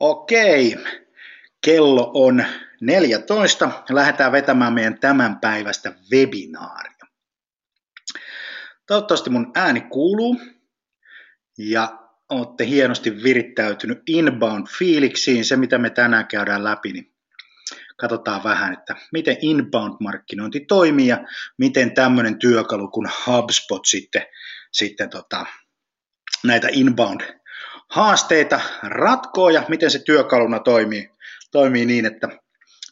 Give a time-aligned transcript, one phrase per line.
[0.00, 0.76] Okei,
[1.64, 2.44] kello on
[2.80, 3.70] 14.
[3.90, 7.06] Lähdetään vetämään meidän tämän päivästä webinaaria.
[8.86, 10.40] Toivottavasti mun ääni kuuluu
[11.58, 15.44] ja olette hienosti virittäytynyt inbound fiiliksiin.
[15.44, 17.12] Se, mitä me tänään käydään läpi, niin
[17.96, 21.24] katsotaan vähän, että miten inbound-markkinointi toimii ja
[21.58, 24.26] miten tämmöinen työkalu kuin HubSpot sitten,
[24.72, 25.46] sitten tota,
[26.44, 27.39] näitä inbound
[27.90, 31.10] haasteita ratkoo ja miten se työkaluna toimii,
[31.52, 32.28] toimii niin, että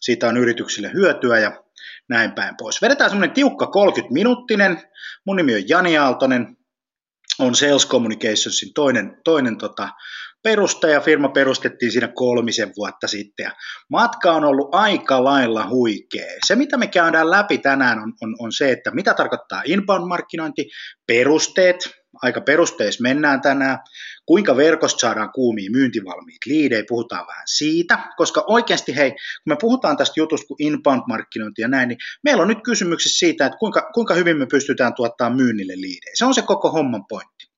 [0.01, 1.63] siitä on yrityksille hyötyä ja
[2.09, 2.83] näin päin pois.
[2.83, 4.83] Vedetään semmoinen tiukka 30-minuuttinen.
[5.27, 6.57] Mun nimi on Jani Aaltonen,
[7.39, 9.89] on Sales Communicationsin toinen, toinen tota,
[10.43, 11.01] perustaja.
[11.01, 13.53] Firma perustettiin siinä kolmisen vuotta sitten ja
[13.91, 16.33] matka on ollut aika lailla huikea.
[16.47, 20.69] Se, mitä me käydään läpi tänään, on, on, on se, että mitä tarkoittaa inbound-markkinointi,
[21.07, 23.79] perusteet, aika perusteissa mennään tänään,
[24.27, 29.97] kuinka verkosta saadaan kuumia myyntivalmiit liidejä, puhutaan vähän siitä, koska oikeasti hei, kun me puhutaan
[29.97, 34.15] tästä jutusta kuin inbound-markkinointi ja näin, niin meillä on nyt kysymyksissä siitä, että kuinka, kuinka
[34.15, 36.13] hyvin me pystytään tuottamaan myynnille liidejä.
[36.15, 37.49] Se on se koko homman pointti.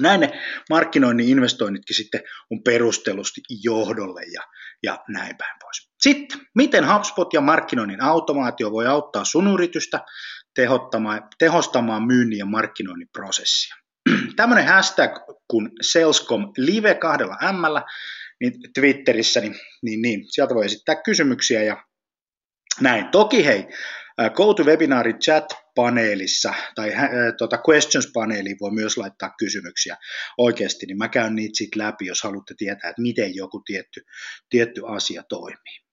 [0.00, 0.32] Näin ne
[0.70, 2.20] markkinoinnin investoinnitkin sitten
[2.50, 4.42] on perustelusti johdolle ja,
[4.82, 5.90] ja näin päin pois.
[6.00, 10.00] Sitten, miten HubSpot ja markkinoinnin automaatio voi auttaa sun yritystä
[11.38, 13.74] tehostamaan myynnin ja markkinoinnin prosessia.
[14.36, 15.10] Tämmöinen hashtag
[15.48, 17.62] kuin Salescom Live kahdella M,
[18.40, 21.84] niin Twitterissä, niin, niin, niin sieltä voi esittää kysymyksiä ja
[22.80, 23.08] näin.
[23.08, 23.66] Toki hei,
[24.34, 29.96] GoToWebinarin chat-paneelissa tai äh, tuota questions-paneeliin voi myös laittaa kysymyksiä
[30.38, 34.00] oikeasti, niin mä käyn niitä sitten läpi, jos haluatte tietää, että miten joku tietty,
[34.50, 35.87] tietty asia toimii.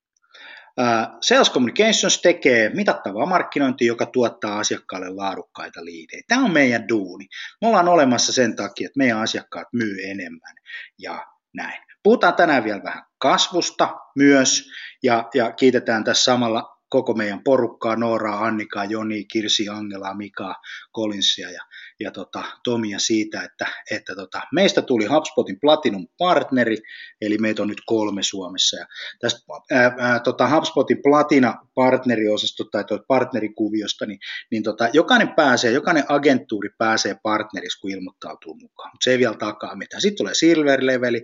[1.22, 6.22] Sales Communications tekee mitattavaa markkinointia, joka tuottaa asiakkaalle laadukkaita liidejä.
[6.28, 7.28] Tämä on meidän duuni.
[7.62, 10.56] Me ollaan olemassa sen takia, että meidän asiakkaat myy enemmän
[11.00, 11.84] ja näin.
[12.04, 14.70] Puhutaan tänään vielä vähän kasvusta myös
[15.04, 20.56] ja, ja kiitetään tässä samalla koko meidän porukkaa, Nooraa, Annikaa, Joni, Kirsi, Angelaa, Mika,
[20.96, 21.62] Collinsia ja,
[22.00, 26.78] ja tota, Tomia siitä, että, että tota, meistä tuli HubSpotin Platinum partneri,
[27.22, 28.78] eli meitä on nyt kolme Suomessa.
[28.78, 28.86] Ja
[29.20, 29.40] tästä
[29.72, 34.20] ää, ää, tota, HubSpotin Platina partneriosasto tai partnerikuviosta, niin,
[34.52, 39.36] niin tota, jokainen pääsee, jokainen agenttuuri pääsee partnerissa, kun ilmoittautuu mukaan, mutta se ei vielä
[39.38, 40.02] takaa mitään.
[40.02, 41.22] Sitten tulee silver leveli,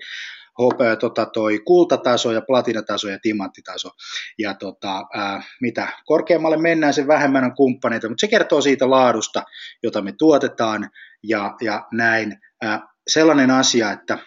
[0.99, 3.89] tota, toi kultataso ja platinataso ja timanttitaso.
[4.39, 9.43] Ja tota, ää, mitä korkeammalle mennään, sen vähemmän on kumppaneita, mutta se kertoo siitä laadusta,
[9.83, 10.89] jota me tuotetaan
[11.23, 12.39] ja, ja näin.
[12.61, 14.17] Ää, sellainen asia, että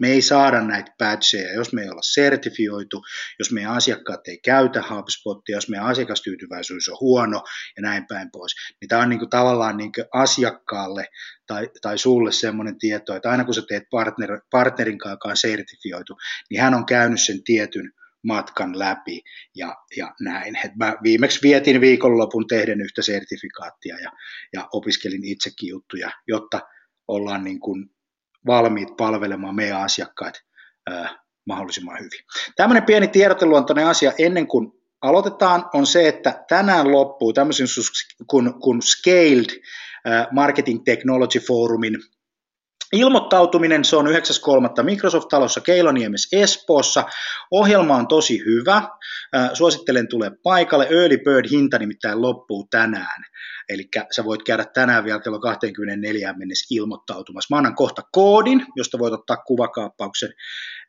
[0.00, 3.02] me ei saada näitä badgeja, jos me ei olla sertifioitu,
[3.38, 7.42] jos meidän asiakkaat ei käytä HubSpotia, jos meidän asiakastyytyväisyys on huono
[7.76, 8.52] ja näin päin pois.
[8.80, 11.08] Niin tämä on niin kuin tavallaan niin kuin asiakkaalle
[11.46, 16.16] tai, tai sulle semmoinen tieto, että aina kun sä teet partner, partnerin kanssa sertifioitu,
[16.50, 17.92] niin hän on käynyt sen tietyn
[18.26, 19.22] matkan läpi
[19.56, 20.56] ja, ja näin.
[20.64, 24.12] Et mä viimeksi vietin viikonlopun tehden yhtä sertifikaattia ja,
[24.52, 26.60] ja opiskelin itsekin juttuja, jotta
[27.08, 27.90] ollaan niin kuin
[28.46, 30.40] valmiit palvelemaan meidän asiakkaita
[31.46, 32.24] mahdollisimman hyvin.
[32.56, 34.72] Tämmöinen pieni tiedoteluontoinen asia ennen kuin
[35.02, 37.66] aloitetaan on se, että tänään loppuu tämmöisen
[38.26, 39.62] kuin, kuin Scaled
[40.32, 41.98] Marketing Technology Forumin
[42.92, 44.12] Ilmoittautuminen, se on 9.3.
[44.82, 47.04] Microsoft-talossa Keiloniemessä Espoossa.
[47.50, 48.82] Ohjelma on tosi hyvä.
[49.52, 50.86] Suosittelen tulee paikalle.
[50.90, 53.24] Early Bird hinta nimittäin loppuu tänään.
[53.68, 57.54] Eli sä voit käydä tänään vielä kello 24 mennessä ilmoittautumassa.
[57.54, 60.32] Mä annan kohta koodin, josta voit ottaa kuvakaappauksen,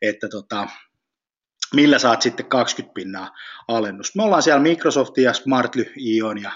[0.01, 0.67] että tota,
[1.73, 3.31] millä saat sitten 20 pinnaa
[3.67, 4.19] alennusta.
[4.19, 6.51] Me ollaan siellä Microsoft ja Smartly Ion ja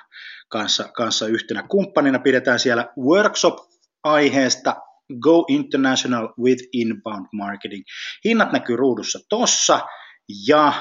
[0.50, 2.20] kanssa, kanssa yhtenä kumppanina.
[2.20, 4.87] Pidetään siellä workshop-aiheesta
[5.20, 7.84] Go International with Inbound Marketing.
[8.26, 9.80] Hinnat näkyy ruudussa tossa
[10.48, 10.74] ja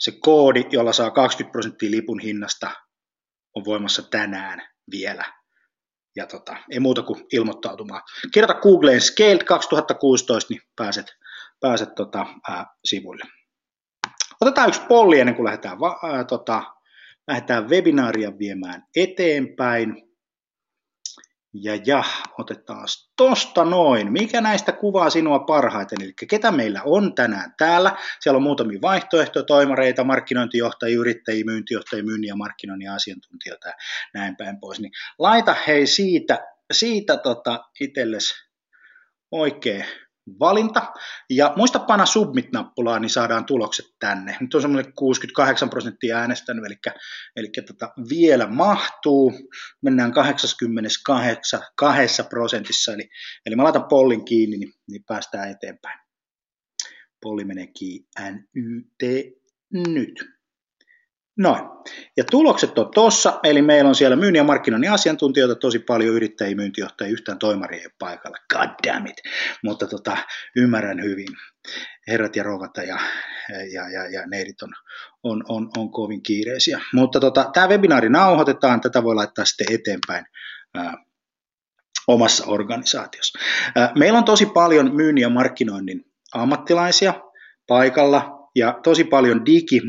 [0.00, 2.70] se koodi, jolla saa 20 prosenttia lipun hinnasta,
[3.54, 5.24] on voimassa tänään vielä.
[6.16, 8.02] Ja tota, ei muuta kuin ilmoittautumaan.
[8.32, 11.06] Kirjoita Googleen Scaled 2016, niin pääset,
[11.60, 13.24] pääset tota, ää, sivuille.
[14.40, 15.78] Otetaan yksi polli ennen kuin lähdetään,
[16.12, 16.62] ää, tota,
[17.28, 20.09] lähdetään webinaaria viemään eteenpäin.
[21.54, 22.04] Ja ja,
[22.38, 24.12] otetaan tosta noin.
[24.12, 26.02] Mikä näistä kuvaa sinua parhaiten?
[26.02, 27.96] Eli ketä meillä on tänään täällä?
[28.20, 33.74] Siellä on muutamia vaihtoehtoja, toimareita, markkinointijohtajia, yrittäjiä, myyntijohtajia, myynnin ja markkinoinnin asiantuntijoita ja
[34.14, 34.80] näin päin pois.
[34.80, 38.34] Niin laita hei siitä, siitä tota itsellesi
[39.30, 39.84] oikein
[40.40, 40.92] valinta.
[41.30, 44.36] Ja muista panna submit-nappulaa, niin saadaan tulokset tänne.
[44.40, 46.76] Nyt on semmoinen 68 prosenttia äänestänyt, eli,
[47.36, 49.32] eli tota, vielä mahtuu.
[49.82, 53.10] Mennään 82 prosentissa, eli,
[53.46, 56.00] eli mä laitan pollin kiinni, niin, niin päästään eteenpäin.
[57.22, 57.66] Polli menee
[58.54, 59.34] NYT
[59.70, 60.39] nyt.
[61.40, 61.62] Noin.
[62.16, 66.56] Ja tulokset on tossa, eli meillä on siellä myynnin ja markkinoinnin asiantuntijoita tosi paljon, yrittäjiä,
[66.56, 68.36] myyntijohtajia, yhtään toimaria ei paikalla.
[68.52, 69.16] God damn it.
[69.64, 70.16] Mutta tota,
[70.56, 71.26] ymmärrän hyvin.
[72.08, 72.98] Herrat ja rovat ja,
[73.72, 74.72] ja, ja, ja neidit on,
[75.22, 76.80] on, on, on kovin kiireisiä.
[76.94, 80.24] Mutta tota, tämä webinaari nauhoitetaan, tätä voi laittaa sitten eteenpäin
[80.74, 80.94] ää,
[82.08, 83.38] omassa organisaatiossa.
[83.76, 86.04] Ää, meillä on tosi paljon myynnin ja markkinoinnin
[86.34, 87.14] ammattilaisia
[87.66, 89.82] paikalla, ja tosi paljon digi-.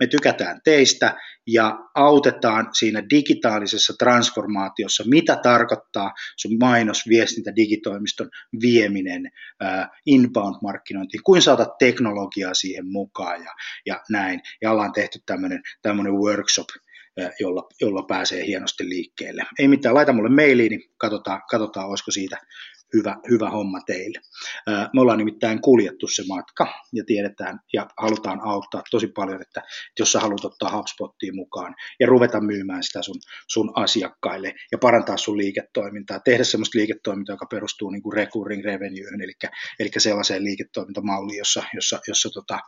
[0.00, 1.16] Me tykätään teistä
[1.46, 8.30] ja autetaan siinä digitaalisessa transformaatiossa, mitä tarkoittaa sun mainos-, viestintä-, digitoimiston
[8.60, 9.30] vieminen
[10.06, 13.50] inbound-markkinointiin, kuin saada teknologiaa siihen mukaan ja,
[13.86, 14.40] ja näin.
[14.62, 15.18] Ja ollaan tehty
[15.82, 16.66] tämmöinen workshop,
[17.40, 19.42] jolla, jolla pääsee hienosti liikkeelle.
[19.58, 22.38] Ei mitään, laita mulle mailiin, niin katsotaan, katsotaan olisiko siitä
[22.94, 24.20] hyvä, hyvä homma teille.
[24.66, 29.62] Me ollaan nimittäin kuljettu se matka ja tiedetään ja halutaan auttaa tosi paljon, että
[29.98, 35.16] jos sä haluat ottaa HubSpottiin mukaan ja ruveta myymään sitä sun, sun asiakkaille ja parantaa
[35.16, 39.32] sun liiketoimintaa, tehdä semmoista liiketoimintaa, joka perustuu niin kuin recurring revenueen, eli,
[39.80, 42.58] eli sellaiseen liiketoimintamalliin, jossa, jossa, jossa tota,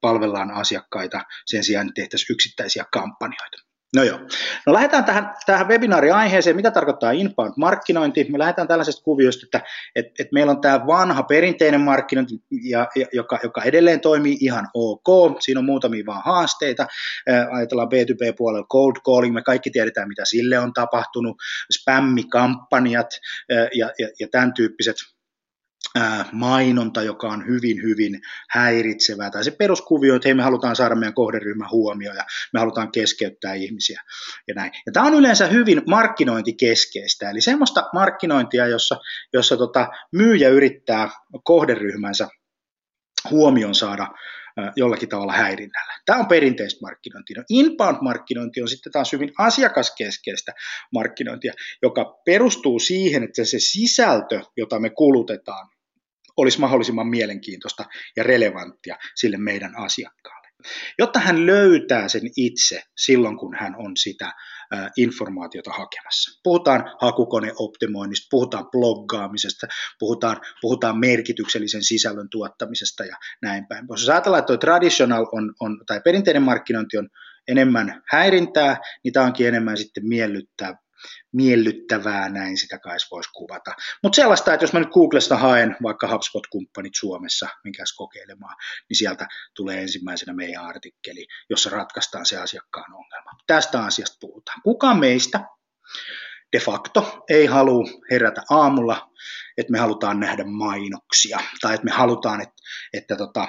[0.00, 3.71] palvellaan asiakkaita sen sijaan, että tehtäisiin yksittäisiä kampanjoita.
[3.96, 4.18] No joo.
[4.66, 8.26] No lähdetään tähän, tähän webinaariaiheeseen, mitä tarkoittaa inbound-markkinointi.
[8.30, 9.60] Me lähdetään tällaisesta kuviosta, että
[9.96, 14.68] et, et meillä on tämä vanha perinteinen markkinointi, ja, ja, joka, joka edelleen toimii ihan
[14.74, 15.36] ok.
[15.40, 16.86] Siinä on muutamia vaan haasteita.
[17.50, 21.36] Ajatellaan B2B-puolella cold calling, me kaikki tiedetään, mitä sille on tapahtunut,
[21.72, 23.08] spämmikampanjat
[23.74, 24.96] ja, ja, ja tämän tyyppiset
[26.32, 28.20] mainonta, joka on hyvin, hyvin
[28.50, 32.92] häiritsevää, tai se peruskuvio, että hei, me halutaan saada meidän kohderyhmän huomioon ja me halutaan
[32.92, 34.02] keskeyttää ihmisiä
[34.48, 34.72] ja näin.
[34.86, 38.96] Ja tämä on yleensä hyvin markkinointikeskeistä, eli semmoista markkinointia, jossa,
[39.32, 41.10] jossa tota, myyjä yrittää
[41.44, 42.28] kohderyhmänsä
[43.30, 44.08] huomion saada
[44.76, 45.92] jollakin tavalla häirinnällä.
[46.06, 47.36] Tämä on perinteistä markkinointia.
[47.38, 50.52] No inbound-markkinointi on sitten taas hyvin asiakaskeskeistä
[50.92, 51.52] markkinointia,
[51.82, 55.68] joka perustuu siihen, että se sisältö, jota me kulutetaan,
[56.36, 57.84] olisi mahdollisimman mielenkiintoista
[58.16, 60.41] ja relevanttia sille meidän asiakkaalle.
[60.98, 64.32] Jotta hän löytää sen itse silloin, kun hän on sitä
[64.96, 66.40] informaatiota hakemassa.
[66.42, 69.66] Puhutaan hakukoneoptimoinnista, puhutaan bloggaamisesta,
[69.98, 73.86] puhutaan, puhutaan merkityksellisen sisällön tuottamisesta ja näin päin.
[73.90, 77.08] Jos ajatellaan, että traditional on, on, tai perinteinen markkinointi on
[77.48, 80.74] enemmän häirintää, niin tämä onkin enemmän sitten miellyttää,
[81.32, 83.74] miellyttävää, näin sitä kai voisi kuvata.
[84.02, 88.56] Mutta sellaista, että jos mä nyt Googlesta haen vaikka HubSpot-kumppanit Suomessa, minkäs kokeilemaan,
[88.88, 93.30] niin sieltä tulee ensimmäisenä meidän artikkeli, jossa ratkaistaan se asiakkaan ongelma.
[93.46, 94.60] Tästä asiasta puhutaan.
[94.64, 95.40] Kuka meistä
[96.52, 99.10] de facto ei halua herätä aamulla,
[99.58, 102.54] että me halutaan nähdä mainoksia, tai että me halutaan, että,
[102.92, 103.48] että tota,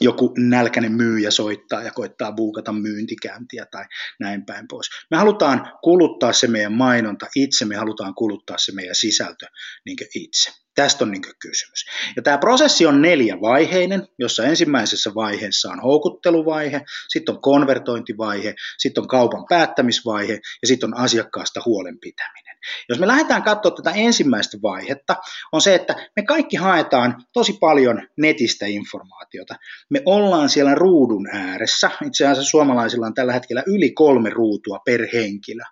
[0.00, 3.84] joku nälkäinen myyjä soittaa ja koittaa buukata myyntikäyntiä tai
[4.20, 4.90] näin päin pois.
[5.10, 9.46] Me halutaan kuluttaa se meidän mainonta itse, me halutaan kuluttaa se meidän sisältö
[9.84, 10.50] niin itse.
[10.78, 11.86] Tästä on niin kysymys.
[12.16, 19.08] Ja tämä prosessi on neljävaiheinen, jossa ensimmäisessä vaiheessa on houkutteluvaihe, sitten on konvertointivaihe, sitten on
[19.08, 20.32] kaupan päättämisvaihe
[20.62, 22.56] ja sitten on asiakkaasta huolen pitäminen.
[22.88, 25.16] Jos me lähdetään katsoa tätä ensimmäistä vaihetta,
[25.52, 29.54] on se, että me kaikki haetaan tosi paljon netistä informaatiota.
[29.90, 31.90] Me ollaan siellä ruudun ääressä.
[32.06, 35.62] Itse asiassa suomalaisilla on tällä hetkellä yli kolme ruutua per henkilö.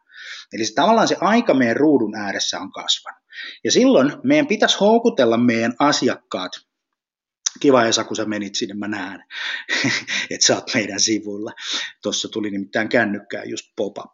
[0.52, 3.25] Eli se, tavallaan se aika meidän ruudun ääressä on kasvanut.
[3.64, 6.52] Ja silloin meidän pitäisi houkutella meidän asiakkaat
[7.60, 9.24] Kiva Esa, kun sä menit sinne, mä näen,
[10.30, 11.52] että sä oot meidän sivuilla.
[12.02, 14.12] Tuossa tuli nimittäin kännykkään just pop-up.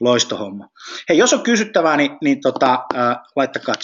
[0.00, 0.68] Loistohomma.
[1.08, 3.74] Hei, jos on kysyttävää, niin, niin tota, äh, laittakaa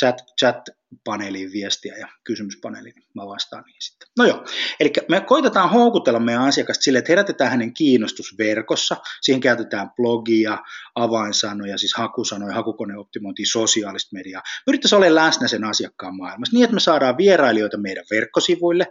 [0.41, 0.63] chat,
[0.93, 4.09] chat-paneeliin viestiä ja kysymyspaneeliin, niin mä vastaan niihin sitten.
[4.19, 4.45] No joo,
[4.81, 8.97] eli me koitetaan houkutella meidän asiakasta sille, että herätetään hänen kiinnostus verkossa.
[9.21, 10.59] Siihen käytetään blogia,
[10.95, 14.43] avainsanoja, siis hakusanoja, hakukoneoptimointia, sosiaalista mediaa.
[14.67, 18.87] Yrittäisiin olla läsnä sen asiakkaan maailmassa niin, että me saadaan vierailijoita meidän verkkosivuille,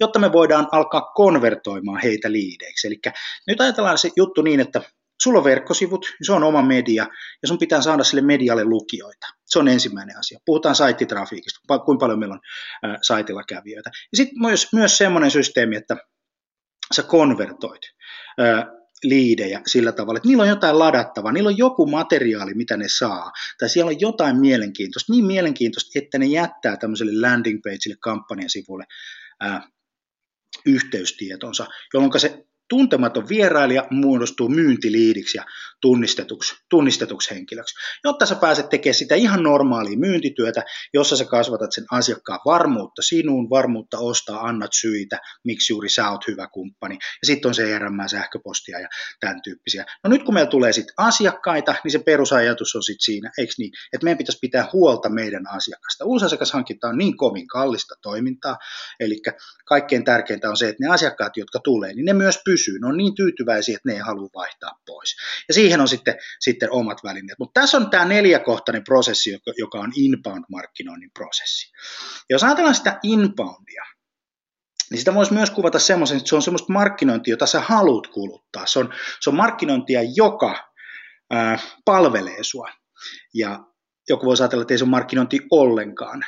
[0.00, 2.86] jotta me voidaan alkaa konvertoimaan heitä liideiksi.
[2.86, 3.00] Eli
[3.46, 4.82] nyt ajatellaan se juttu niin, että
[5.22, 7.06] sulla on verkkosivut, se on oma media,
[7.42, 9.26] ja sun pitää saada sille medialle lukijoita.
[9.46, 10.38] Se on ensimmäinen asia.
[10.46, 12.40] Puhutaan saittitrafiikista, kuinka paljon meillä on
[12.90, 13.90] ä, saitilla kävijöitä.
[14.12, 15.96] Ja sitten myös, myös semmoinen systeemi, että
[16.94, 17.82] sä konvertoit
[18.40, 18.66] ä,
[19.02, 23.32] liidejä sillä tavalla, että niillä on jotain ladattavaa, niillä on joku materiaali, mitä ne saa,
[23.58, 28.84] tai siellä on jotain mielenkiintoista, niin mielenkiintoista, että ne jättää tämmöiselle landing pageille, kampanjan sivulle
[30.66, 35.44] yhteystietonsa, jolloin se tuntematon vierailija muodostuu myyntiliidiksi ja
[35.80, 40.62] tunnistetuksi, tunnistetuksi henkilöksi, jotta sä pääset tekemään sitä ihan normaalia myyntityötä,
[40.94, 46.26] jossa sä kasvatat sen asiakkaan varmuutta sinuun, varmuutta ostaa, annat syitä, miksi juuri sä oot
[46.26, 48.88] hyvä kumppani, ja sitten on se CRM, sähköpostia ja
[49.20, 49.84] tämän tyyppisiä.
[50.04, 53.72] No nyt kun meillä tulee sitten asiakkaita, niin se perusajatus on sitten siinä, eikö niin,
[53.92, 56.04] että meidän pitäisi pitää huolta meidän asiakasta.
[56.04, 58.56] Uusi asiakashankinta on niin kovin kallista toimintaa,
[59.00, 59.20] eli
[59.64, 62.96] kaikkein tärkeintä on se, että ne asiakkaat, jotka tulee, niin ne myös pysyy, ne on
[62.96, 65.16] niin tyytyväisiä, että ne ei halua vaihtaa pois.
[65.48, 67.38] Ja siihen on sitten, sitten omat välineet.
[67.38, 71.72] Mutta tässä on tämä neljäkohtainen prosessi, joka, joka on inbound-markkinoinnin prosessi.
[72.30, 73.84] Ja jos ajatellaan sitä inboundia,
[74.90, 78.66] niin sitä voisi myös kuvata semmoisen, että se on semmoista markkinointia, jota sä haluat kuluttaa.
[78.66, 80.72] Se on, se on markkinointia, joka
[81.30, 82.68] ää, palvelee sua.
[83.34, 83.64] Ja
[84.08, 86.24] joku voisi ajatella, että ei se ole markkinointi ollenkaan.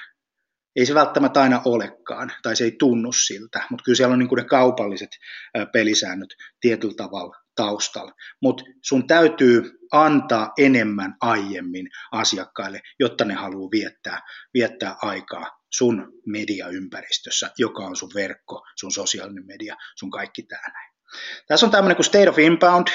[0.79, 4.29] Ei se välttämättä aina olekaan, tai se ei tunnu siltä, mutta kyllä siellä on niin
[4.29, 5.11] kuin ne kaupalliset
[5.73, 6.29] pelisäännöt
[6.61, 8.13] tietyllä tavalla taustalla.
[8.43, 14.23] Mutta sun täytyy antaa enemmän aiemmin asiakkaille, jotta ne haluaa viettää,
[14.55, 20.93] viettää aikaa sun mediaympäristössä, joka on sun verkko, sun sosiaalinen media, sun kaikki tämä näin.
[21.47, 22.89] Tässä on tämmöinen kuin State of Inbound,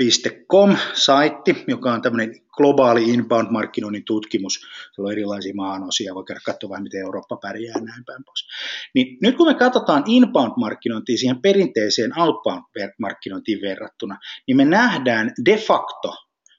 [0.00, 4.54] .com-saitti, joka on tämmöinen globaali inbound-markkinoinnin tutkimus.
[4.54, 8.48] Siellä on erilaisia maanosia, voi käydä katsoa vähän, miten Eurooppa pärjää ja näin päin pois.
[8.94, 16.14] Niin nyt kun me katsotaan inbound-markkinointia siihen perinteiseen outbound-markkinointiin verrattuna, niin me nähdään de facto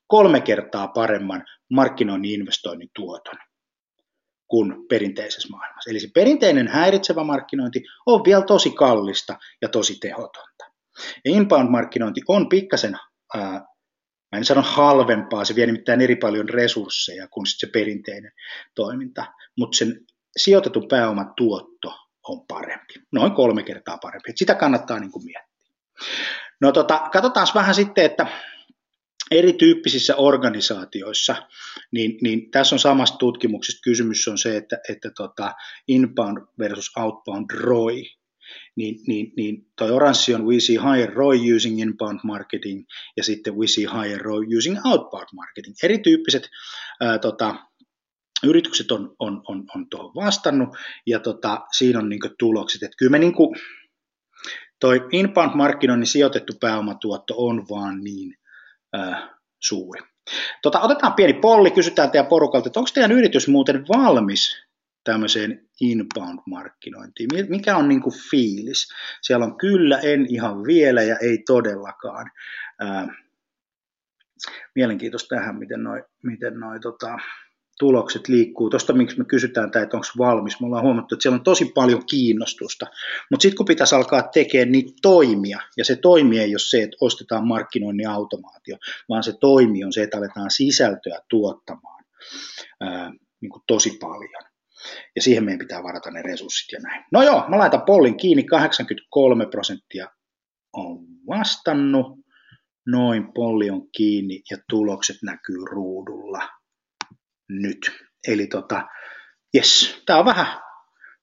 [0.08, 3.36] kolme kertaa paremman markkinoinnin investoinnin tuoton
[4.48, 5.92] kuin perinteisessä maailmassa.
[5.92, 10.66] Eli se perinteinen häiritsevä markkinointi on vielä tosi kallista ja tosi tehotonta.
[11.26, 12.98] Ja inbound-markkinointi on pikkasen
[13.36, 13.52] ää,
[14.32, 18.32] mä en sano halvempaa, se vie nimittäin eri paljon resursseja kuin se perinteinen
[18.76, 19.26] toiminta,
[19.58, 20.06] mutta sen
[20.38, 21.94] sijoitetun pääoman tuotto
[22.28, 24.30] on parempi, noin kolme kertaa parempi.
[24.30, 25.72] Et sitä kannattaa niin kuin miettiä.
[26.62, 28.28] No tota, katsotaan vähän sitten, että
[29.32, 31.36] erityyppisissä organisaatioissa,
[31.92, 35.54] niin, niin tässä on samasta tutkimuksesta kysymys on se, että, että tota
[35.88, 38.04] inbound versus outbound ROI,
[38.76, 42.86] niin, niin, niin toi oranssi on we see higher ROI using inbound marketing
[43.18, 45.76] ja sitten we see higher ROI using outbound marketing.
[45.84, 46.50] Erityyppiset
[47.02, 47.56] ää, tota,
[48.44, 50.70] yritykset on, on, on, on tuohon vastannut
[51.08, 52.84] ja tota, siinä on niin tulokset.
[52.84, 53.56] Että kyllä me niin kuin,
[54.80, 58.36] toi inbound-markkinoinnin sijoitettu pääomatuotto on vaan niin
[58.94, 60.02] ää, suuri.
[60.62, 64.71] Tota, otetaan pieni polli, kysytään teidän porukalta, että onko teidän yritys muuten valmis
[65.04, 67.30] tämmöiseen inbound-markkinointiin?
[67.50, 68.88] Mikä on niin kuin fiilis?
[69.22, 72.32] Siellä on kyllä, en ihan vielä ja ei todellakaan.
[72.80, 73.08] Ää,
[74.76, 77.18] mielenkiintoista tähän, miten noi, miten noi tota,
[77.80, 78.70] tulokset liikkuu.
[78.70, 80.60] Tuosta miksi me kysytään tämä, että onko valmis.
[80.60, 82.86] Me ollaan huomattu, että siellä on tosi paljon kiinnostusta.
[83.32, 86.98] Mutta sitten kun pitäisi alkaa tekemään niitä toimia, ja se toimi ei ole se, että
[87.02, 88.78] ostetaan markkinoinnin automaatio,
[89.10, 92.04] vaan se toimi on se, että aletaan sisältöä tuottamaan
[92.82, 94.51] ää, niin kuin tosi paljon.
[95.16, 97.06] Ja siihen meidän pitää varata ne resurssit ja näin.
[97.12, 100.08] No joo, mä laitan pollin kiinni, 83 prosenttia
[100.74, 100.98] on
[101.28, 102.20] vastannut.
[102.88, 106.50] Noin polli on kiinni ja tulokset näkyy ruudulla
[107.50, 107.92] nyt.
[108.28, 108.88] Eli tota,
[109.56, 110.48] yes, tämä on vähän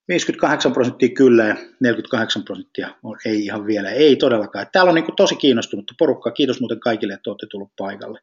[0.08, 4.66] 58 prosenttia kyllä ja 48 prosenttia on ei ihan vielä, ei todellakaan.
[4.72, 6.32] Täällä on niin tosi kiinnostunutta porukkaa.
[6.32, 8.20] Kiitos muuten kaikille, että olette tullut paikalle.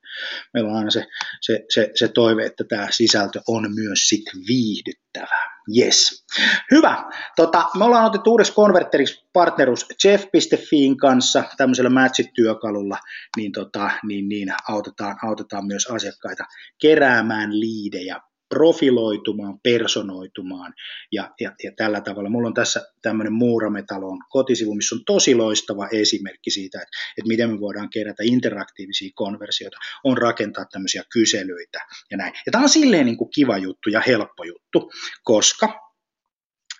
[0.54, 1.08] Meillä on aina se,
[1.42, 5.56] se, se, se toive, että tämä sisältö on myös sit viihdyttävää.
[5.78, 6.26] Yes.
[6.72, 7.04] Hyvä.
[7.36, 12.98] Tota, me ollaan otettu uudessa konverteriksi partnerus Jeff.fiin kanssa tämmöisellä Matchit-työkalulla,
[13.38, 16.44] niin, tota, niin, niin autetaan, autetaan myös asiakkaita
[16.82, 20.74] keräämään liidejä profiloitumaan, personoitumaan
[21.12, 22.30] ja, ja, ja tällä tavalla.
[22.30, 27.50] Mulla on tässä tämmöinen Muurametalon kotisivu, missä on tosi loistava esimerkki siitä, että, että miten
[27.50, 31.80] me voidaan kerätä interaktiivisia konversioita, on rakentaa tämmöisiä kyselyitä
[32.12, 32.34] ja näin.
[32.46, 34.92] Ja tämä on silleen niin kuin kiva juttu ja helppo juttu,
[35.24, 35.94] koska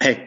[0.04, 0.18] hei,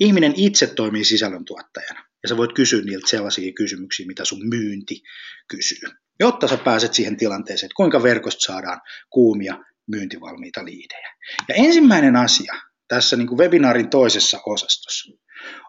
[0.00, 5.02] ihminen itse toimii sisällöntuottajana ja sä voit kysyä niiltä sellaisia kysymyksiä, mitä sun myynti
[5.48, 5.88] kysyy
[6.20, 11.14] jotta sä pääset siihen tilanteeseen, että kuinka verkosta saadaan kuumia myyntivalmiita liidejä.
[11.48, 12.54] Ja ensimmäinen asia
[12.88, 15.12] tässä niin kuin webinaarin toisessa osastossa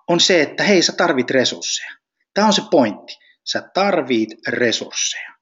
[0.07, 1.91] on se, että hei, sä tarvit resursseja.
[2.33, 3.13] Tämä on se pointti.
[3.51, 5.33] Sä tarvit resursseja.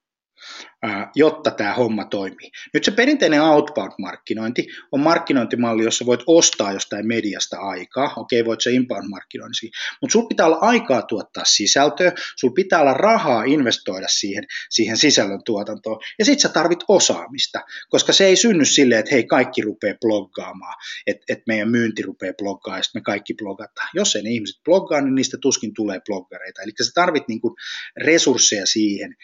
[1.14, 2.50] Jotta tämä homma toimii.
[2.74, 8.12] Nyt se perinteinen outbound-markkinointi on markkinointimalli, jossa voit ostaa jostain mediasta aikaa.
[8.16, 13.44] Okei, voit se inbound-markkinointi, mutta sulla pitää olla aikaa tuottaa sisältöä, sulla pitää olla rahaa
[13.44, 18.98] investoida siihen, siihen sisällön tuotantoon, ja sit sä tarvit osaamista, koska se ei synny silleen,
[18.98, 20.74] että hei, kaikki rupeaa bloggaamaan,
[21.06, 23.88] että et meidän myynti rupeaa bloggaamaan, ja me kaikki blogataan.
[23.94, 26.62] Jos ei ne ihmiset bloggaa, niin niistä tuskin tulee bloggareita.
[26.62, 27.56] Eli sä tarvit niinku
[27.96, 29.14] resursseja siihen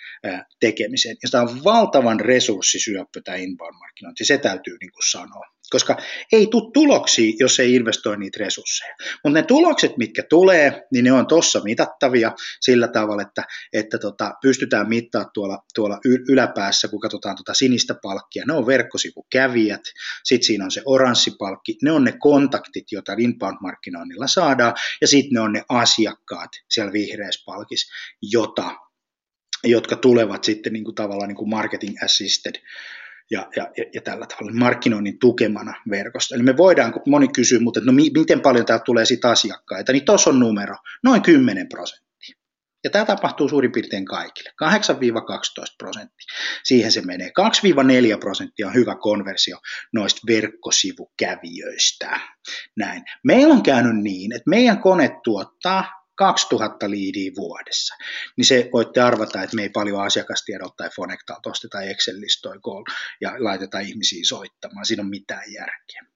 [0.60, 5.46] tekemiseen, ja sitä on valtavan resurssisyöppö tämä inbound-markkinointi, se täytyy niin kuin sanoa.
[5.70, 5.96] Koska
[6.32, 8.94] ei tule tuloksia, jos ei investoi niitä resursseja.
[9.24, 14.32] Mutta ne tulokset, mitkä tulee, niin ne on tuossa mitattavia sillä tavalla, että, että tota,
[14.42, 18.44] pystytään mittaa tuolla, tuolla yläpäässä, kun katsotaan tuota sinistä palkkia.
[18.46, 19.80] Ne on verkkosivukävijät,
[20.24, 25.40] sitten siinä on se oranssipalkki, ne on ne kontaktit, joita inbound-markkinoinnilla saadaan, ja sitten ne
[25.40, 28.76] on ne asiakkaat siellä vihreässä palkissa, jota
[29.64, 32.54] jotka tulevat sitten niin kuin tavallaan niin kuin marketing assisted
[33.30, 36.34] ja, ja, ja tällä tavalla markkinoinnin tukemana verkosta.
[36.34, 40.04] Eli me voidaan, kun moni kysyy, mutta no miten paljon täältä tulee sitten asiakkaita, niin
[40.04, 42.02] tuossa on numero, noin 10 prosenttia.
[42.84, 44.54] Ja tämä tapahtuu suurin piirtein kaikille, 8-12
[45.78, 46.34] prosenttia.
[46.64, 47.28] Siihen se menee.
[48.16, 49.58] 2-4 prosenttia on hyvä konversio
[49.92, 52.20] noista verkkosivukävijöistä.
[52.76, 53.02] Näin.
[53.24, 57.94] Meillä on käynyt niin, että meidän kone tuottaa 2000 liidiä vuodessa,
[58.36, 62.60] niin se voitte arvata, että me ei paljon asiakastiedolta tai Fonectalta osteta Excel-listoja
[63.20, 64.86] ja laiteta ihmisiä soittamaan.
[64.86, 66.11] Siinä on mitään järkeä.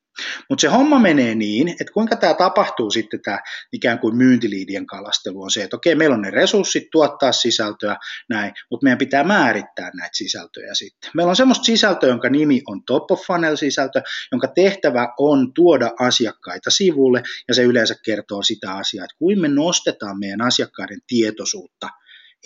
[0.51, 3.41] Mutta se homma menee niin, että kuinka tämä tapahtuu sitten tämä
[3.73, 7.97] ikään kuin myyntiliidien kalastelu on se, että okei, meillä on ne resurssit tuottaa sisältöä
[8.29, 11.11] näin, mutta meidän pitää määrittää näitä sisältöjä sitten.
[11.15, 15.91] Meillä on semmoista sisältöä, jonka nimi on top of funnel sisältö, jonka tehtävä on tuoda
[16.01, 21.89] asiakkaita sivulle ja se yleensä kertoo sitä asiaa, että kuin me nostetaan meidän asiakkaiden tietoisuutta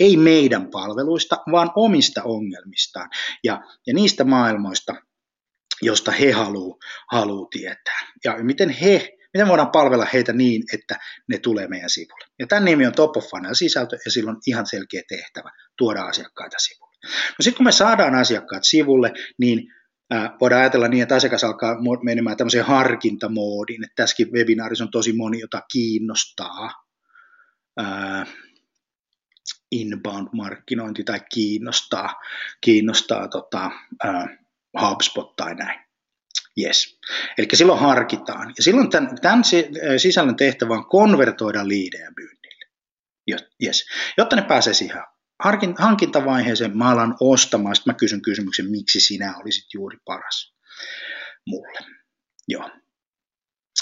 [0.00, 3.08] ei meidän palveluista, vaan omista ongelmistaan
[3.44, 4.94] ja, ja niistä maailmoista,
[5.82, 6.78] josta he haluaa
[7.12, 8.00] haluu tietää.
[8.24, 12.24] Ja miten he, miten voidaan palvella heitä niin, että ne tulee meidän sivulle.
[12.38, 16.02] Ja tämän nimi on Top of Funnel sisältö, ja silloin on ihan selkeä tehtävä tuoda
[16.02, 16.96] asiakkaita sivulle.
[17.04, 19.72] No sitten kun me saadaan asiakkaat sivulle, niin
[20.10, 25.12] ää, voidaan ajatella niin, että asiakas alkaa menemään tämmöiseen harkintamoodiin, että tässäkin webinaarissa on tosi
[25.12, 26.84] moni, jota kiinnostaa
[27.76, 28.26] ää,
[29.72, 32.14] inbound-markkinointi tai kiinnostaa,
[32.60, 33.70] kiinnostaa tota,
[34.04, 34.36] ää,
[34.80, 35.80] HubSpot tai näin.
[36.60, 36.98] Yes.
[37.38, 38.54] Eli silloin harkitaan.
[38.56, 39.42] Ja silloin tämän, tämän
[39.96, 42.66] sisällön tehtävä on konvertoida liidejä myynnille.
[43.64, 43.86] Yes.
[44.18, 45.02] Jotta ne pääsee siihen
[45.78, 50.54] hankintavaiheeseen, mä alan ostamaan, sitten mä kysyn kysymyksen, miksi sinä olisit juuri paras
[51.46, 51.78] mulle.
[52.48, 52.70] Joo.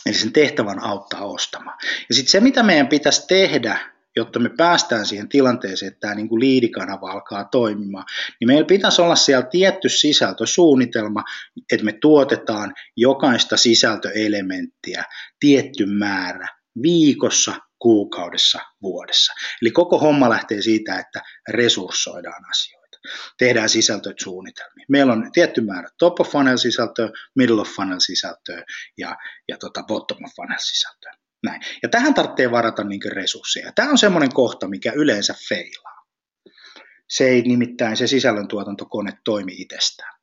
[0.07, 1.79] Eli sen tehtävän auttaa ostamaan.
[2.09, 6.29] Ja sitten se, mitä meidän pitäisi tehdä, jotta me päästään siihen tilanteeseen, että tämä niin
[6.29, 8.05] kuin liidikanava alkaa toimimaan,
[8.41, 11.25] niin meillä pitäisi olla siellä tietty sisältösuunnitelma,
[11.73, 15.05] että me tuotetaan jokaista sisältöelementtiä
[15.41, 16.49] tietty määrä
[16.83, 19.33] viikossa, kuukaudessa, vuodessa.
[19.63, 22.99] Eli koko homma lähtee siitä, että resurssoidaan asioita.
[23.39, 24.87] Tehdään sisältösuunnitelmia.
[24.89, 28.65] Meillä on tietty määrä top of funnel sisältöä, middle of funnel sisältöä
[28.99, 29.17] ja,
[29.49, 31.13] ja tota bottom of funnel sisältöä.
[31.43, 31.61] Näin.
[31.83, 33.73] Ja tähän tarvitsee varata niin resursseja.
[33.75, 36.05] Tämä on semmoinen kohta, mikä yleensä feilaa.
[37.09, 40.19] Se ei nimittäin, se sisällöntuotantokone toimi itsestään.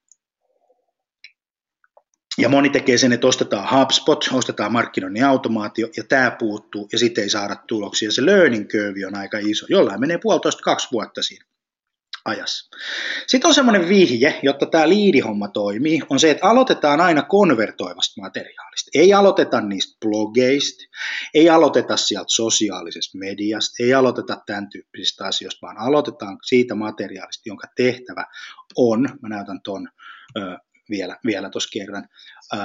[2.38, 7.24] Ja moni tekee sen, että ostetaan HubSpot, ostetaan markkinoinnin automaatio, ja tämä puuttuu, ja sitten
[7.24, 8.12] ei saada tuloksia.
[8.12, 9.66] Se learning curve on aika iso.
[9.70, 11.46] Jollain menee puolitoista kaksi vuotta siinä
[12.26, 12.78] ajassa.
[13.28, 18.92] Sitten on semmoinen vihje, jotta tämä liidihomma toimii, on se, että aloitetaan aina konvertoivasta materiaalista.
[18.94, 20.84] Ei aloiteta niistä blogeista,
[21.34, 27.68] ei aloiteta sieltä sosiaalisesta mediasta, ei aloiteta tämän tyyppisistä asioista, vaan aloitetaan siitä materiaalista, jonka
[27.76, 28.26] tehtävä
[28.78, 29.90] on, mä näytän ton
[30.38, 30.58] ö,
[30.90, 32.08] vielä, vielä tuossa kerran,
[32.54, 32.58] ö,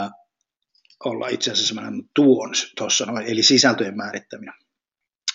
[1.04, 4.54] olla itse asiassa mä tuon tuossa, eli sisältöjen määrittäminen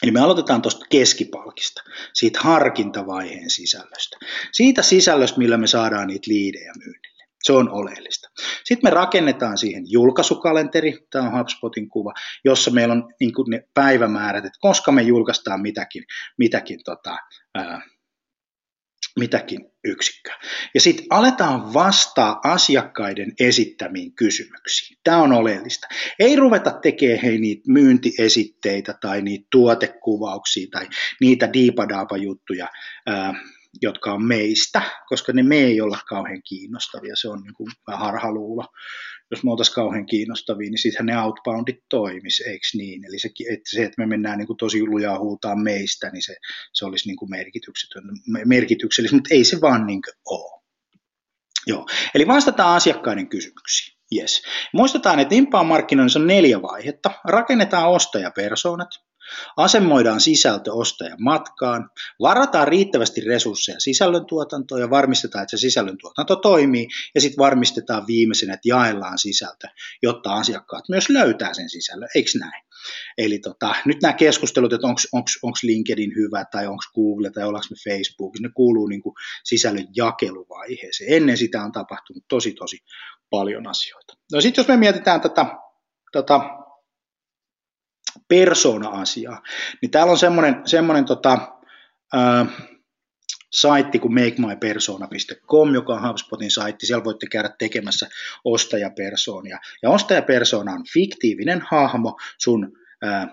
[0.05, 4.17] Eli me aloitetaan tuosta keskipalkista, siitä harkintavaiheen sisällöstä.
[4.51, 7.25] Siitä sisällöstä, millä me saadaan niitä liidejä myynnille.
[7.43, 8.29] Se on oleellista.
[8.63, 12.13] Sitten me rakennetaan siihen julkaisukalenteri, tämä on HubSpotin kuva,
[12.43, 16.03] jossa meillä on niin ne päivämäärät, että koska me julkaistaan mitäkin,
[16.37, 17.17] mitäkin tota,
[17.55, 17.81] ää,
[19.19, 20.35] mitäkin yksikköä.
[20.73, 24.97] Ja sitten aletaan vastaa asiakkaiden esittämiin kysymyksiin.
[25.03, 25.87] Tämä on oleellista.
[26.19, 30.87] Ei ruveta tekemään hei, niitä myyntiesitteitä tai niitä tuotekuvauksia tai
[31.21, 32.67] niitä diipadaapa-juttuja,
[33.81, 37.15] jotka on meistä, koska ne me ei olla kauhean kiinnostavia.
[37.15, 38.65] Se on niin kuin harhaluulo
[39.35, 43.05] jos me oltaisiin kauhean kiinnostavia, niin sittenhän ne outboundit toimisi, eikö niin?
[43.05, 46.35] Eli se, että, se, että me mennään niin kuin tosi lujaa huutaa meistä, niin se,
[46.73, 47.29] se olisi niin kuin
[48.45, 50.61] merkityksellistä, mutta ei se vaan niin kuin ole.
[51.67, 53.95] Joo, eli vastataan asiakkaiden kysymyksiin.
[54.15, 54.43] Yes.
[54.73, 57.11] Muistetaan, että inbound markkinoinnissa on neljä vaihetta.
[57.23, 58.89] Rakennetaan ostajapersonat,
[59.57, 67.21] Asemoidaan sisältö ostajan matkaan, varataan riittävästi resursseja sisällöntuotantoon ja varmistetaan, että se sisällöntuotanto toimii ja
[67.21, 69.67] sitten varmistetaan viimeisenä, että jaellaan sisältö,
[70.03, 72.65] jotta asiakkaat myös löytää sen sisällön, eikö näin?
[73.17, 77.91] Eli tota, nyt nämä keskustelut, että onko LinkedIn hyvä tai onko Google tai ollaanko me
[77.91, 79.01] Facebook, ne kuuluu niin
[79.43, 81.13] sisällön jakeluvaiheeseen.
[81.13, 82.77] Ennen sitä on tapahtunut tosi tosi
[83.29, 84.13] paljon asioita.
[84.33, 85.45] No sitten jos me mietitään tätä,
[86.11, 86.39] tätä
[88.27, 89.41] persona-asiaa,
[89.81, 91.57] niin täällä on semmoinen, semmoinen tota,
[92.15, 92.47] äh,
[93.55, 96.85] saitti kuin makemypersona.com, joka on HubSpotin saitti.
[96.85, 98.09] Siellä voitte käydä tekemässä
[98.43, 99.59] ostajapersoonia.
[99.81, 102.71] Ja ostajapersona on fiktiivinen hahmo sun
[103.05, 103.27] äh,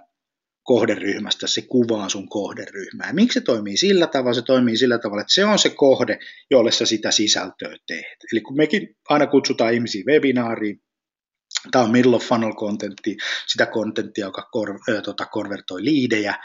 [0.62, 3.06] kohderyhmästä, se kuvaa sun kohderyhmää.
[3.06, 4.34] Ja miksi se toimii sillä tavalla?
[4.34, 6.18] Se toimii sillä tavalla, että se on se kohde,
[6.50, 8.18] jolle sä sitä sisältöä teet.
[8.32, 10.82] Eli kun mekin aina kutsutaan ihmisiä webinaariin,
[11.70, 16.38] Tämä on middle of funnel contentti, sitä kontenttia, joka kor, äh, tota, konvertoi liidejä,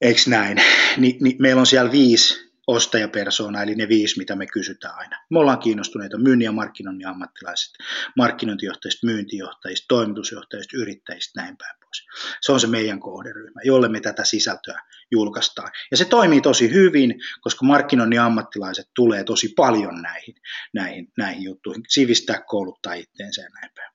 [0.00, 0.62] eikö näin?
[0.96, 5.16] Ni, ni, meillä on siellä viisi ostajapersona, eli ne viisi, mitä me kysytään aina.
[5.30, 7.72] Me ollaan kiinnostuneita myynnin ja markkinoinnin ammattilaiset,
[8.16, 12.06] markkinointijohtajista, myyntijohtajista, toimitusjohtajista, yrittäjistä, näin päin pois.
[12.40, 15.70] Se on se meidän kohderyhmä, jolle me tätä sisältöä julkaistaan.
[15.90, 20.34] Ja se toimii tosi hyvin, koska markkinoinnin ammattilaiset tulee tosi paljon näihin,
[20.72, 23.93] näihin, näihin juttuihin, sivistää, kouluttaa itteensä ja näin päin.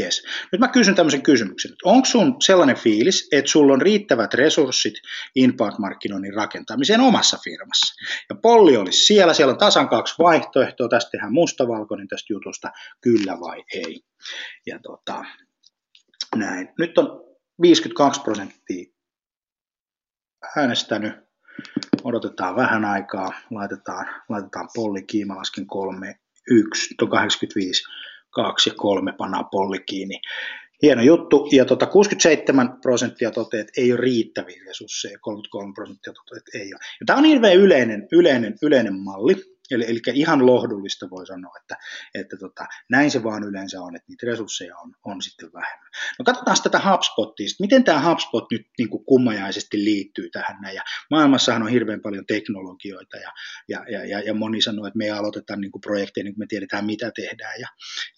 [0.00, 0.22] Yes.
[0.52, 1.72] Nyt mä kysyn tämmöisen kysymyksen.
[1.84, 4.94] Onko sun sellainen fiilis, että sulla on riittävät resurssit
[5.34, 7.94] inbound-markkinoinnin rakentamiseen omassa firmassa?
[8.30, 13.40] Ja polli olisi siellä, siellä on tasan kaksi vaihtoehtoa, tästä tehdään mustavalkoinen tästä jutusta, kyllä
[13.40, 14.00] vai ei.
[14.66, 15.24] Ja tota,
[16.36, 16.68] näin.
[16.78, 17.24] Nyt on
[17.62, 18.92] 52 prosenttia
[20.56, 21.12] äänestänyt.
[22.04, 26.14] Odotetaan vähän aikaa, laitetaan, laitetaan polli kiimalaskin 3,
[26.50, 27.82] 1, 85
[28.36, 30.20] kaksi ja kolme panaa polli kiinni.
[30.82, 31.48] Hieno juttu.
[31.52, 36.74] Ja tota 67 prosenttia toteaa, että ei ole riittäviä resursseja, 33 prosenttia toteaa, että ei
[36.74, 36.80] ole.
[37.00, 39.34] Ja tämä on hirveän yleinen, yleinen, yleinen malli.
[39.70, 41.76] Eli, eli ihan lohdullista voi sanoa, että,
[42.14, 45.88] että tota, näin se vaan yleensä on, että niitä resursseja on, on sitten vähemmän.
[46.18, 50.74] No katsotaan tätä HubSpotia, miten tämä HubSpot nyt niin kuin kummajaisesti liittyy tähän näin.
[50.74, 53.32] Ja maailmassahan on hirveän paljon teknologioita ja,
[53.68, 56.46] ja, ja, ja, ja moni sanoo, että me ei aloiteta niin projekteja, niin kuin me
[56.48, 57.68] tiedetään mitä tehdään ja,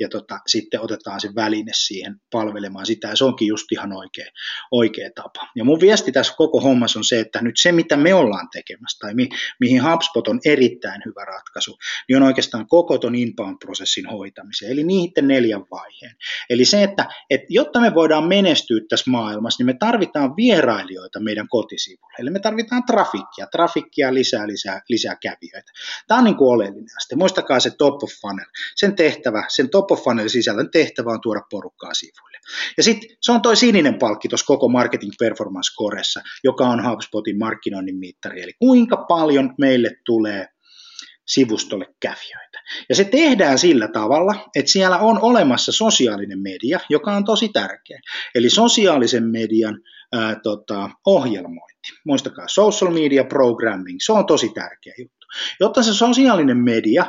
[0.00, 4.26] ja tota, sitten otetaan se väline siihen palvelemaan sitä ja se onkin just ihan oikea,
[4.70, 5.48] oikea tapa.
[5.56, 8.98] Ja mun viesti tässä koko hommassa on se, että nyt se mitä me ollaan tekemässä
[8.98, 9.28] tai mi,
[9.60, 11.37] mihin HubSpot on erittäin hyvä ratkaisu,
[12.08, 16.16] niin on oikeastaan koko ton inbound-prosessin hoitamiseen, eli niiden neljän vaiheen.
[16.50, 21.48] Eli se, että, että jotta me voidaan menestyä tässä maailmassa, niin me tarvitaan vierailijoita meidän
[21.48, 25.72] kotisivuille, eli me tarvitaan trafikkia, trafikkia lisää, lisää, lisää kävijöitä.
[26.06, 27.16] Tämä on niin kuin oleellinen aste.
[27.16, 28.46] Muistakaa se top of funnel.
[28.76, 32.38] Sen tehtävä, sen top of funnel sisällön tehtävä on tuoda porukkaa sivuille.
[32.76, 37.38] Ja sitten se on toi sininen palkki tuossa koko marketing performance koressa, joka on HubSpotin
[37.38, 40.48] markkinoinnin mittari, eli kuinka paljon meille tulee
[41.28, 42.62] sivustolle kävijöitä.
[42.88, 48.00] Ja se tehdään sillä tavalla, että siellä on olemassa sosiaalinen media, joka on tosi tärkeä.
[48.34, 49.80] Eli sosiaalisen median
[50.12, 51.88] ää, tota, ohjelmointi.
[52.04, 55.26] Muistakaa, social media programming, se on tosi tärkeä juttu.
[55.60, 57.06] Jotta se sosiaalinen media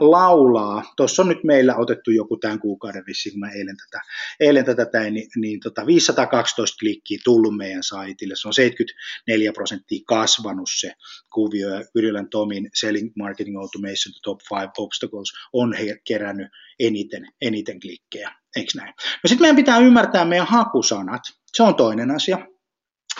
[0.00, 0.92] laulaa.
[0.96, 4.02] Tuossa on nyt meillä otettu joku tämän kuukauden vissi, kun mä eilen tätä,
[4.40, 8.34] eilen tätä tein, niin, niin tota 512 klikkiä tullut meidän saitille.
[8.36, 10.92] Se on 74 prosenttia kasvanut se
[11.32, 11.68] kuvio.
[11.68, 18.32] Ja Yrjölän Tomin Selling Marketing Automation Top 5 Obstacles on he kerännyt eniten, eniten klikkejä.
[18.56, 18.94] Eikö näin?
[19.24, 21.22] No sitten meidän pitää ymmärtää meidän hakusanat.
[21.52, 22.38] Se on toinen asia.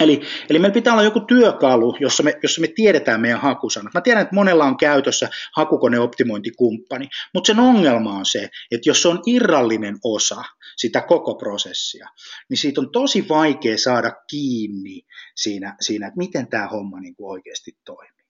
[0.01, 3.95] Eli, eli meillä pitää olla joku työkalu, jossa me, jossa me tiedetään meidän hakusanat.
[3.95, 9.09] Mä tiedän, että monella on käytössä hakukoneoptimointikumppani, mutta sen ongelma on se, että jos se
[9.09, 10.43] on irrallinen osa
[10.77, 12.09] sitä koko prosessia,
[12.49, 15.03] niin siitä on tosi vaikea saada kiinni
[15.37, 18.21] siinä, siinä että miten tämä homma niin kuin oikeasti toimii.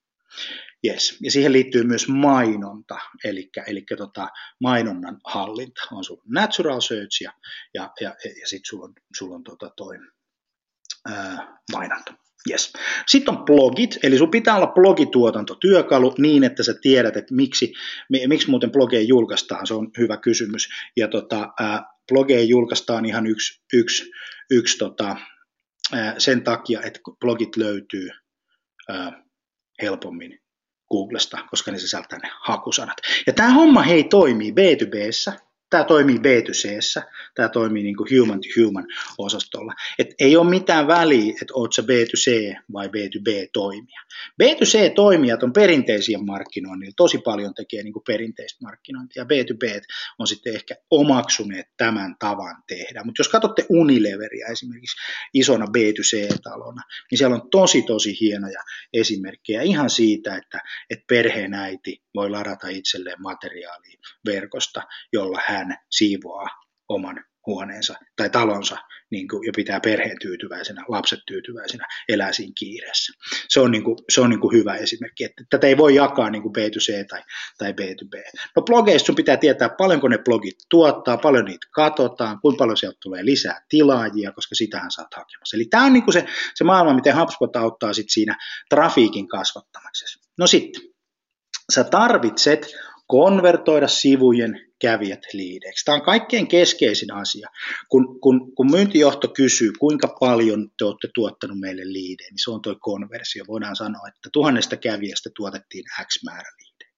[0.85, 1.17] Yes.
[1.21, 4.29] Ja siihen liittyy myös mainonta, eli, eli tota,
[4.61, 5.81] mainonnan hallinta.
[5.93, 7.33] On sulla natural search ja,
[7.75, 9.97] ja, ja, ja sitten sulla on, sulla on tota toi
[11.73, 12.15] mainonta.
[12.51, 12.73] Yes.
[13.07, 17.73] Sitten on blogit, eli sun pitää olla blogituotantotyökalu niin, että sä tiedät, että miksi,
[18.27, 20.69] miksi muuten blogeja julkaistaan, se on hyvä kysymys.
[20.97, 24.11] Ja tota, ää, blogeja julkaistaan ihan yksi, yksi,
[24.51, 25.17] yksi tota,
[25.93, 28.11] ää, sen takia, että blogit löytyy
[29.83, 30.39] helpommin
[30.91, 32.97] Googlesta, koska ne sisältää ne hakusanat.
[33.27, 37.03] Ja tämä homma hei toimii B2Bssä, Tämä toimii B2C,
[37.35, 38.87] tämä toimii niin human to human
[39.19, 39.73] osastolla.
[39.99, 44.01] Et ei ole mitään väliä, että oot sä B2C vai B2B toimija.
[44.43, 49.25] B2C toimijat on perinteisiä markkinoinnilla, tosi paljon tekee niin kuin perinteistä markkinointia.
[49.25, 49.81] B2B
[50.19, 53.05] on sitten ehkä omaksuneet tämän tavan tehdä.
[53.05, 54.97] Mutta jos katsotte Unileveria esimerkiksi
[55.35, 62.31] isona B2C-talona, niin siellä on tosi tosi hienoja esimerkkejä ihan siitä, että, että perheenäiti voi
[62.31, 66.49] ladata itselleen materiaalia verkosta, jolla hän siivoaa
[66.89, 68.77] oman huoneensa tai talonsa
[69.11, 73.13] niin kuin, ja pitää perheen tyytyväisenä, lapset tyytyväisenä, elää siinä kiireessä.
[73.49, 76.31] Se on, niin kuin, se on niin kuin hyvä esimerkki, että tätä ei voi jakaa
[76.31, 77.23] niin kuin B2C tai,
[77.59, 78.39] tai B2B.
[78.57, 82.99] No blogeista sun pitää tietää, paljonko ne blogit tuottaa, paljon niitä katsotaan, kuinka paljon sieltä
[83.03, 85.57] tulee lisää tilaajia, koska sitähän saat hakemassa.
[85.57, 88.37] Eli tämä on niin kuin se, se maailma, miten HubSpot auttaa sit siinä
[88.69, 90.21] trafiikin kasvattamisessa.
[90.39, 90.83] No sitten,
[91.75, 92.67] sä tarvitset
[93.11, 95.85] konvertoida sivujen kävijät liideiksi.
[95.85, 97.49] Tämä on kaikkein keskeisin asia.
[97.89, 102.63] Kun, kun, kun myyntijohto kysyy, kuinka paljon te olette tuottanut meille liidejä, niin se on
[102.63, 103.45] tuo konversio.
[103.49, 106.91] Voidaan sanoa, että tuhannesta kävijästä tuotettiin X määrä liidejä.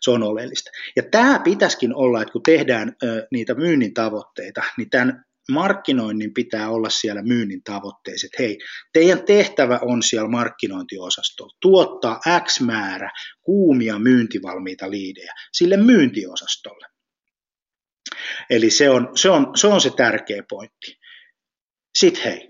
[0.00, 0.70] Se on oleellista.
[0.96, 6.70] Ja tämä pitäisikin olla, että kun tehdään ö, niitä myynnin tavoitteita, niin tämän markkinoinnin pitää
[6.70, 8.28] olla siellä myynnin tavoitteissa.
[8.38, 8.58] hei,
[8.92, 13.10] teidän tehtävä on siellä markkinointiosastolla tuottaa X määrä
[13.42, 16.86] kuumia myyntivalmiita liidejä sille myyntiosastolle.
[18.50, 20.98] Eli se on se, on, se, on se tärkeä pointti.
[21.98, 22.49] Sitten hei,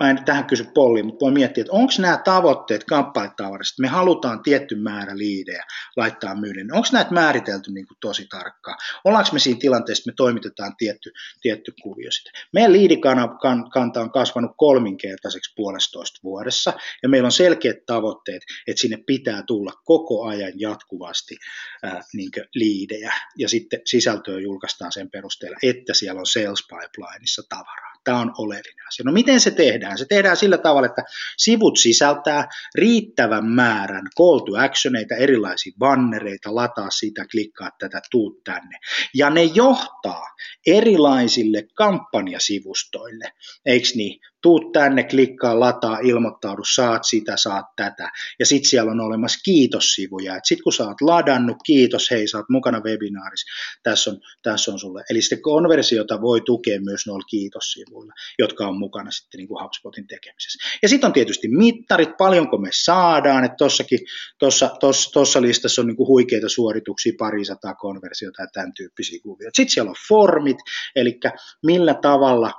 [0.00, 4.42] mä en tähän kysy polliin, mutta voi miettiä, että onko nämä tavoitteet kamppailetavarista, me halutaan
[4.42, 5.64] tietty määrä liidejä
[5.96, 8.78] laittaa myynnin, onko näitä määritelty niin kuin tosi tarkkaan?
[9.04, 12.32] Ollaanko me siinä tilanteessa, että me toimitetaan tietty, tietty kuvio sitten?
[12.52, 19.42] Meidän liidikanta on kasvanut kolminkertaiseksi puolestoista vuodessa, ja meillä on selkeät tavoitteet, että sinne pitää
[19.46, 21.36] tulla koko ajan jatkuvasti
[21.82, 27.87] ää, niin liidejä, ja sitten sisältöä julkaistaan sen perusteella, että siellä on sales pipelineissa tavaraa.
[28.04, 29.04] Tämä on oleellinen asia.
[29.04, 29.98] No miten se tehdään?
[29.98, 31.02] Se tehdään sillä tavalla, että
[31.36, 38.78] sivut sisältää riittävän määrän call to actioneita, erilaisia bannereita, lataa sitä, klikkaa tätä, tuut tänne.
[39.14, 40.26] Ja ne johtaa
[40.66, 43.32] erilaisille kampanjasivustoille,
[43.66, 44.20] eikö niin?
[44.42, 48.10] Tuut tänne, klikkaa, lataa, ilmoittaudu, saat sitä, saat tätä.
[48.38, 50.40] Ja sitten siellä on olemassa kiitossivuja.
[50.42, 53.46] Sitten kun sä oot ladannut, kiitos, hei, sä oot mukana webinaarissa,
[53.82, 55.04] tässä on, tässä on sulle.
[55.10, 60.06] Eli sitten konversiota voi tukea myös noilla kiitossivuilla, jotka on mukana sitten niin kuin HubSpotin
[60.06, 60.68] tekemisessä.
[60.82, 63.98] Ja sitten on tietysti mittarit, paljonko me saadaan, että tossakin,
[64.38, 69.20] tossa, tossa, tossa listassa on niin kuin huikeita suorituksia, pari sataa konversiota ja tämän tyyppisiä
[69.22, 69.50] kuvia.
[69.54, 70.56] Sitten siellä on formit,
[70.96, 71.20] eli
[71.62, 72.52] millä tavalla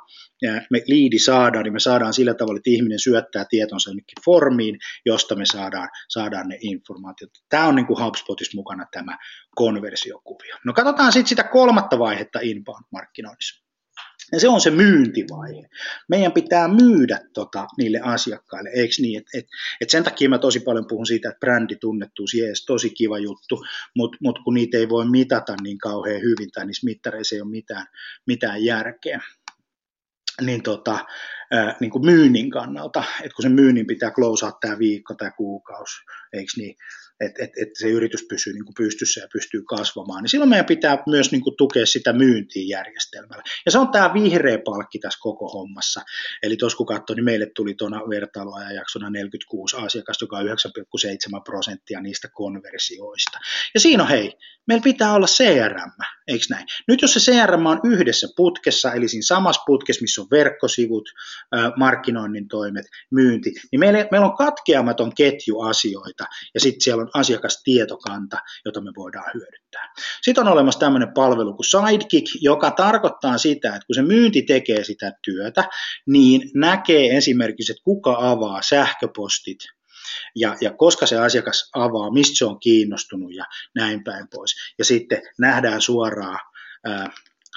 [0.69, 5.35] me liidi saadaan, niin me saadaan sillä tavalla, että ihminen syöttää tietonsa jonnekin formiin, josta
[5.35, 7.31] me saadaan, saadaan ne informaatiot.
[7.49, 9.17] Tämä on niin kuin HubSpotissa mukana tämä
[9.55, 10.55] konversiokuvio.
[10.65, 13.69] No katsotaan sitten sitä kolmatta vaihetta inbound-markkinoinnissa.
[14.31, 15.69] Ja se on se myyntivaihe.
[16.09, 19.17] Meidän pitää myydä tota niille asiakkaille, eikö niin?
[19.17, 19.45] Et, et,
[19.81, 23.63] et sen takia mä tosi paljon puhun siitä, että brändi tunnettuus, jees, tosi kiva juttu,
[23.95, 27.49] mutta mut kun niitä ei voi mitata niin kauhean hyvin tai niissä mittareissa ei ole
[27.49, 27.85] mitään,
[28.27, 29.21] mitään järkeä
[30.41, 31.05] niin, tota,
[31.79, 35.95] niin kuin myynnin kannalta, että kun se myynnin pitää closeaa tämä viikko tai kuukausi,
[36.33, 36.75] eikö niin,
[37.19, 40.65] että et, et se yritys pysyy niin kuin pystyssä ja pystyy kasvamaan, niin silloin meidän
[40.65, 43.43] pitää myös niin kuin tukea sitä myyntiä järjestelmällä.
[43.65, 46.01] Ja se on tämä vihreä palkki tässä koko hommassa.
[46.43, 50.51] Eli tuossa kun katsoin, niin meille tuli tuona vertailuajanjaksona 46 asiakasta, joka on 9,7
[51.45, 53.39] prosenttia niistä konversioista.
[53.73, 54.33] Ja siinä on hei,
[54.67, 55.91] meillä pitää olla CRM,
[56.27, 56.67] eikö näin?
[56.87, 61.09] Nyt jos se CRM on yhdessä putkessa, eli siinä samassa putkessa, missä on verkkosivut,
[61.77, 68.37] markkinoinnin toimet, myynti, niin meillä, meillä on katkeamaton ketju asioita, ja sitten siellä on asiakastietokanta,
[68.65, 69.93] jota me voidaan hyödyntää.
[70.21, 74.83] Sitten on olemassa tämmöinen palvelu kuin Sidekick, joka tarkoittaa sitä, että kun se myynti tekee
[74.83, 75.63] sitä työtä,
[76.07, 79.59] niin näkee esimerkiksi, että kuka avaa sähköpostit
[80.35, 83.45] ja, ja koska se asiakas avaa, mistä se on kiinnostunut ja
[83.75, 84.55] näin päin pois.
[84.77, 86.39] Ja sitten nähdään suoraan
[86.85, 87.11] ää,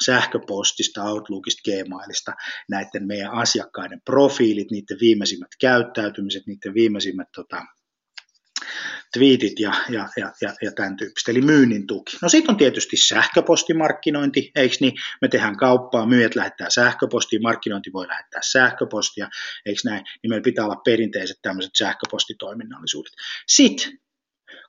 [0.04, 2.32] sähköpostista, Outlookista, Gmailista
[2.70, 7.62] näiden meidän asiakkaiden profiilit, niiden viimeisimmät käyttäytymiset, niiden viimeisimmät tota,
[9.12, 12.16] twiitit ja, ja, ja, ja, ja tämän tyyppistä, eli myynnin tuki.
[12.22, 14.92] No sitten on tietysti sähköpostimarkkinointi, eikö niin?
[15.20, 19.28] Me tehdään kauppaa, myyjät lähettää sähköpostia, markkinointi voi lähettää sähköpostia,
[19.66, 20.04] eikö näin?
[20.22, 23.12] Niin meillä pitää olla perinteiset tämmöiset sähköpostitoiminnallisuudet.
[23.46, 23.98] Sitten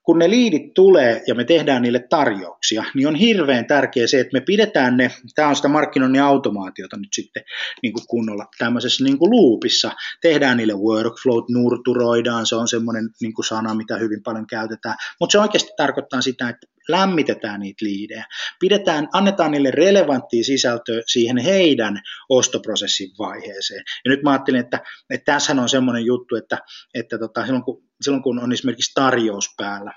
[0.04, 4.34] kun ne liidit tulee ja me tehdään niille tarjouksia, niin on hirveän tärkeää se, että
[4.34, 7.44] me pidetään ne, tämä on sitä markkinoinnin automaatiota nyt sitten
[7.82, 13.34] niin kuin kunnolla tämmöisessä niin kuin loopissa, tehdään niille workflowt, nurturoidaan, se on semmoinen niin
[13.34, 18.26] kuin sana, mitä hyvin paljon käytetään, mutta se oikeasti tarkoittaa sitä, että lämmitetään niitä liidejä,
[18.60, 23.84] pidetään, annetaan niille relevanttia sisältöä siihen heidän ostoprosessin vaiheeseen.
[24.06, 26.58] Ja nyt mä ajattelin, että, että tässähän on semmoinen juttu, että,
[26.94, 29.93] että tota, silloin, kun, silloin kun on esimerkiksi tarjous päällä,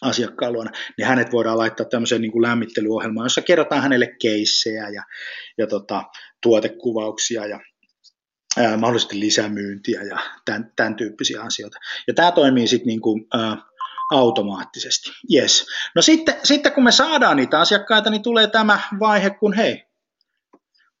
[0.00, 5.02] asiakkaan luona, niin hänet voidaan laittaa tämmöiseen niin kuin lämmittelyohjelmaan, jossa kerrotaan hänelle keissejä ja,
[5.58, 6.02] ja tota,
[6.42, 7.60] tuotekuvauksia ja
[8.56, 11.78] ää, mahdollisesti lisämyyntiä ja tämän, tämän tyyppisiä asioita.
[12.08, 13.56] Ja tämä toimii sitten niin kuin, ää,
[14.10, 15.10] automaattisesti.
[15.34, 15.66] Yes.
[15.94, 19.85] No sitten, sitten kun me saadaan niitä asiakkaita, niin tulee tämä vaihe, kun hei,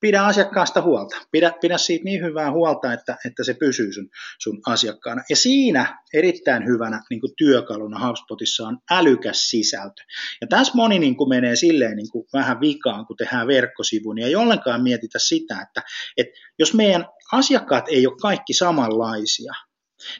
[0.00, 1.16] pidä asiakkaasta huolta.
[1.30, 5.22] Pidä, pidä siitä niin hyvää huolta, että, että se pysyy sun, sun asiakkaana.
[5.30, 10.02] Ja siinä erittäin hyvänä niin kuin työkaluna HubSpotissa on älykäs sisältö.
[10.40, 14.26] Ja tässä moni niin kuin menee silleen niin kuin vähän vikaan, kun tehdään verkkosivu, niin
[14.26, 15.82] ei ollenkaan mietitä sitä, että,
[16.16, 19.52] että jos meidän asiakkaat ei ole kaikki samanlaisia,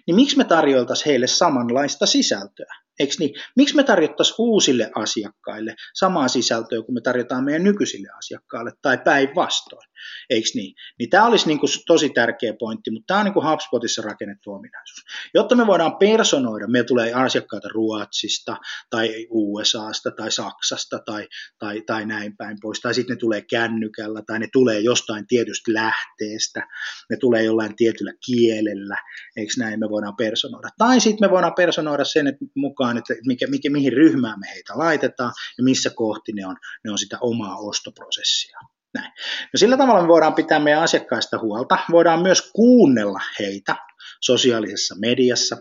[0.07, 2.86] niin miksi me tarjoiltaisiin heille samanlaista sisältöä?
[3.01, 3.35] Eikö niin?
[3.57, 9.89] Miksi me tarjottaisiin uusille asiakkaille samaa sisältöä kuin me tarjotaan meidän nykyisille asiakkaille tai päinvastoin?
[10.31, 10.75] Eikö niin?
[10.99, 14.53] Niin tämä olisi niin kuin tosi tärkeä pointti, mutta tämä on niin kuin HubSpotissa rakennettu
[14.53, 15.05] ominaisuus.
[15.35, 18.57] Jotta me voidaan personoida, meillä tulee asiakkaita Ruotsista
[18.91, 21.29] tai USAsta tai Saksasta tai,
[21.59, 25.73] tai, tai näin päin pois, tai sitten ne tulee kännykällä tai ne tulee jostain tietystä
[25.73, 26.67] lähteestä,
[27.11, 28.97] ne tulee jollain tietyllä kielellä,
[29.37, 30.69] eikö näin me voidaan personoida.
[30.79, 34.79] Tai sitten me voidaan personoida sen että mukaan, että mikä, mikä, mihin ryhmään me heitä
[34.79, 38.59] laitetaan ja missä kohti ne on, ne on sitä omaa ostoprosessia.
[38.94, 39.12] Näin.
[39.53, 41.79] No sillä tavalla me voidaan pitää meidän asiakkaista huolta.
[41.90, 43.77] Voidaan myös kuunnella heitä
[44.20, 45.57] sosiaalisessa mediassa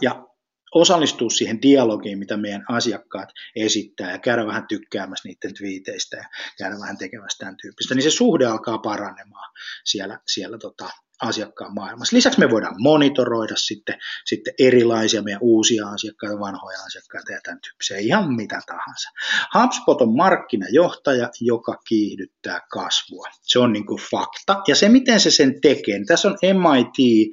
[0.00, 0.26] ja
[0.74, 6.24] osallistua siihen dialogiin, mitä meidän asiakkaat esittää ja käydä vähän tykkäämässä niiden twiiteistä ja
[6.58, 9.52] käydä vähän tekemässä tämän tyyppistä, niin se suhde alkaa paranemaan
[9.84, 10.90] siellä, siellä tota,
[11.22, 12.16] asiakkaan maailmassa.
[12.16, 17.96] Lisäksi me voidaan monitoroida sitten, sitten erilaisia meidän uusia asiakkaita, vanhoja asiakkaita ja tämän tyyppisiä,
[17.96, 19.10] ihan mitä tahansa.
[19.54, 23.26] HubSpot on markkinajohtaja, joka kiihdyttää kasvua.
[23.42, 24.62] Se on niin kuin fakta.
[24.68, 27.30] Ja se, miten se sen tekee, niin tässä on MIT,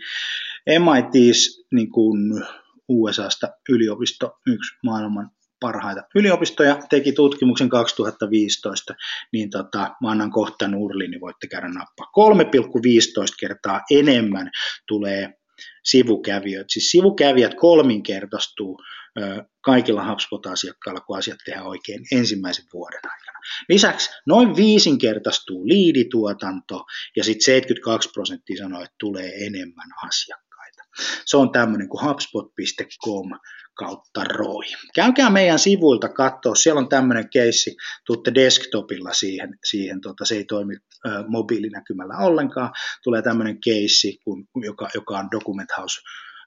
[0.66, 2.44] MITs niin kuin
[2.88, 8.96] USAsta yliopisto, yksi maailman parhaita yliopistoja, teki tutkimuksen 2015,
[9.34, 12.12] niin tota, mä annan kohta nurli, niin voitte käydä nappaa.
[12.42, 14.52] 3,15 kertaa enemmän
[14.88, 15.34] tulee
[15.84, 16.74] sivukävijöitä.
[16.74, 18.80] Siis sivukävijät kolminkertaistuu
[19.62, 23.40] kaikilla HubSpot-asiakkailla, kun asiat tehdään oikein ensimmäisen vuoden aikana.
[23.70, 30.51] Lisäksi noin viisinkertaistuu liidituotanto ja sitten 72 prosenttia sanoo, että tulee enemmän asiakkaita.
[31.26, 33.30] Se on tämmöinen kuin hubspot.com
[33.74, 34.66] kautta ROI.
[34.96, 37.76] Käykää meidän sivuilta katsoa, siellä on tämmöinen keissi,
[38.06, 40.76] tuutte desktopilla siihen, siihen tota, se ei toimi
[41.06, 42.72] ö, mobiilinäkymällä ollenkaan,
[43.04, 46.02] tulee tämmöinen keissi, kun, joka, joka on Document House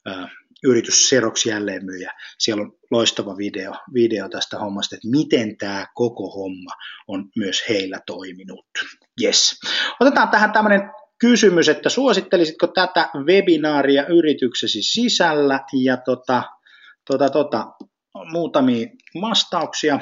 [0.09, 0.27] ö,
[0.65, 2.13] yritys Xerox jälleenmyyjä.
[2.39, 6.71] Siellä on loistava video, video tästä hommasta, että miten tämä koko homma
[7.09, 8.67] on myös heillä toiminut.
[9.23, 9.61] Yes.
[10.01, 16.43] Otetaan tähän tämmöinen kysymys, että suosittelisitko tätä webinaaria yrityksesi sisällä ja tota,
[17.11, 17.67] tota, tota,
[18.31, 18.89] muutamia
[19.21, 20.01] vastauksia,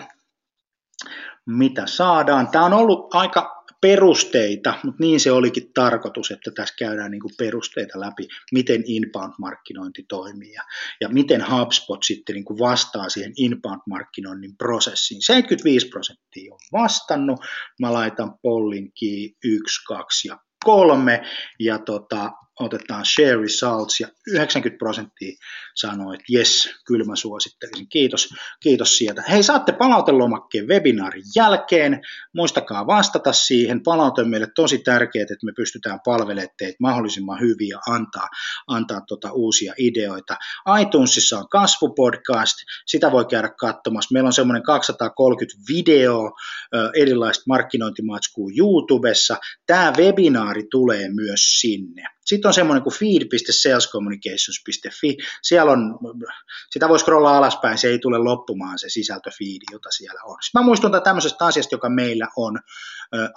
[1.47, 2.49] mitä saadaan.
[2.49, 7.35] Tämä on ollut aika perusteita, mutta niin se olikin tarkoitus, että tässä käydään niin kuin
[7.39, 10.63] perusteita läpi, miten inbound-markkinointi toimii ja,
[11.01, 15.23] ja miten HubSpot sitten niin kuin vastaa siihen inbound-markkinoinnin prosessiin.
[15.23, 17.41] 75 prosenttia on vastannut,
[17.81, 21.23] mä laitan pollinkiin 1, 2 ja kolme.
[21.59, 22.31] Ja tota,
[22.63, 25.37] otetaan share results ja 90 prosenttia
[25.75, 27.89] sanoo, että jes, kyllä mä suosittelisin.
[27.89, 28.29] Kiitos,
[28.61, 29.23] kiitos sieltä.
[29.31, 32.01] Hei, saatte palautelomakkeen webinaarin jälkeen.
[32.35, 33.83] Muistakaa vastata siihen.
[33.83, 38.29] Palaute on meille tosi tärkeää, että me pystytään palvelemaan teitä mahdollisimman hyvin ja antaa,
[38.67, 40.37] antaa tota uusia ideoita.
[40.81, 44.13] iTunesissa on kasvupodcast, sitä voi käydä katsomassa.
[44.13, 46.33] Meillä on semmoinen 230 video
[46.97, 49.37] erilaista markkinointimatskua YouTubessa.
[49.67, 52.03] Tämä webinaari tulee myös sinne.
[52.25, 55.17] Sitten on semmoinen kuin feed.salescommunications.fi.
[55.43, 55.99] Siellä on,
[56.71, 60.37] sitä voi scrollaa alaspäin, se ei tule loppumaan se sisältöfiidi, jota siellä on.
[60.43, 62.59] Sitten mä muistutan tämmöisestä asiasta, joka meillä on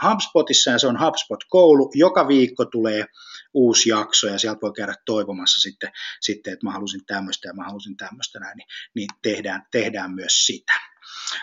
[0.03, 1.91] HubSpotissa, ja se on HubSpot-koulu.
[1.93, 3.05] Joka viikko tulee
[3.53, 7.63] uusi jakso, ja sieltä voi käydä toivomassa sitten, sitten että mä halusin tämmöistä ja mä
[7.63, 10.73] halusin tämmöistä näin, niin, niin tehdään, tehdään myös sitä.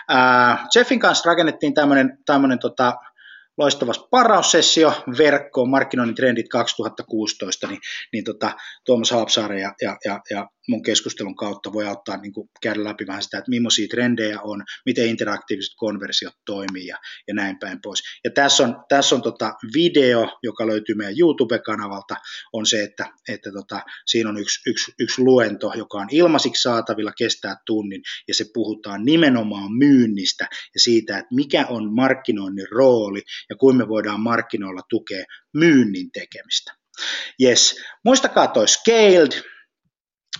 [0.07, 1.73] Ää, Jeffin kanssa rakennettiin
[2.25, 2.95] tämmöinen tota,
[3.57, 7.79] loistava paraussessio verkkoon, markkinoinnin trendit 2016, niin,
[8.13, 8.51] niin tota,
[8.85, 13.07] Tuomas Haapsaari ja, ja, ja, ja mun keskustelun kautta voi auttaa niin kuin käydä läpi
[13.07, 16.97] vähän sitä, että millaisia trendejä on, miten interaktiiviset konversiot toimii ja,
[17.27, 17.99] ja näin päin pois.
[18.23, 22.15] Ja tässä on, tässä on tota video, joka löytyy meidän YouTube-kanavalta,
[22.53, 27.11] on se, että, että tota, siinä on yksi, yksi, yksi luento, joka on ilmaisiksi saatavilla,
[27.17, 33.55] kestää tunnin, ja se puhutaan nimenomaan myynnistä ja siitä, että mikä on markkinoinnin rooli ja
[33.55, 36.73] kuinka me voidaan markkinoilla tukea myynnin tekemistä.
[37.41, 37.75] Yes.
[38.05, 39.31] Muistakaa toi scaled,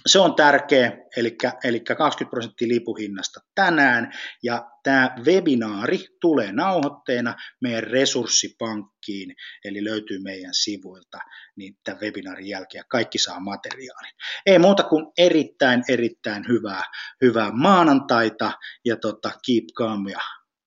[0.05, 7.83] se on tärkeä, eli, eli 20 prosenttia lipuhinnasta tänään, ja tämä webinaari tulee nauhoitteena meidän
[7.83, 9.35] resurssipankkiin,
[9.65, 11.17] eli löytyy meidän sivuilta,
[11.55, 14.13] niin tämän webinaarin jälkeen kaikki saa materiaalin.
[14.45, 16.83] Ei muuta kuin erittäin, erittäin hyvää,
[17.21, 18.51] hyvää maanantaita,
[18.85, 20.19] ja tota, keep calm ja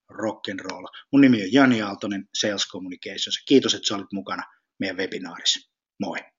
[0.09, 0.87] rock and roll.
[1.12, 3.43] Mun nimi on Jani Aaltonen Sales Communications.
[3.49, 4.43] Kiitos, että sä olit mukana
[4.80, 5.70] meidän webinaarissa.
[6.01, 6.36] Moi!